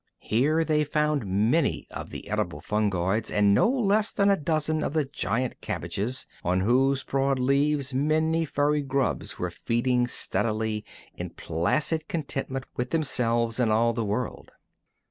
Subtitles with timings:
[0.23, 4.93] Here they found many of the edible fungoids, and no less than a dozen of
[4.93, 10.83] the giant cabbages, on whose broad leaves many furry grubs were feeding steadily
[11.13, 14.53] in placid contentment with themselves and all the world.